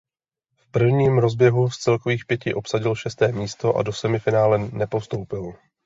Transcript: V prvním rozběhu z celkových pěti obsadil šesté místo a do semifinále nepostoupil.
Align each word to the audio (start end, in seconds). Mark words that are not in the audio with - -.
V 0.57 0.71
prvním 0.71 1.17
rozběhu 1.17 1.69
z 1.69 1.77
celkových 1.77 2.25
pěti 2.27 2.53
obsadil 2.53 2.95
šesté 2.95 3.31
místo 3.31 3.75
a 3.75 3.83
do 3.83 3.93
semifinále 3.93 4.57
nepostoupil. 4.57 5.53